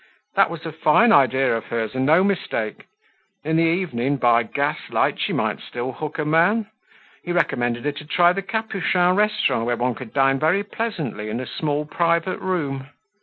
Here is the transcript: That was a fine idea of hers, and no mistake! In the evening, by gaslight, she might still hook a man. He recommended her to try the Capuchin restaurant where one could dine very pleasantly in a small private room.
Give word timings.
That 0.33 0.49
was 0.49 0.65
a 0.65 0.71
fine 0.71 1.11
idea 1.11 1.55
of 1.55 1.65
hers, 1.67 1.93
and 1.93 2.07
no 2.07 2.23
mistake! 2.23 2.85
In 3.43 3.55
the 3.57 3.65
evening, 3.65 4.17
by 4.17 4.41
gaslight, 4.41 5.19
she 5.19 5.31
might 5.31 5.59
still 5.59 5.91
hook 5.91 6.17
a 6.17 6.25
man. 6.25 6.65
He 7.21 7.31
recommended 7.31 7.85
her 7.85 7.91
to 7.91 8.05
try 8.05 8.33
the 8.33 8.41
Capuchin 8.41 9.15
restaurant 9.15 9.65
where 9.67 9.77
one 9.77 9.93
could 9.93 10.11
dine 10.11 10.39
very 10.39 10.63
pleasantly 10.63 11.29
in 11.29 11.39
a 11.39 11.45
small 11.45 11.85
private 11.85 12.39
room. 12.39 12.87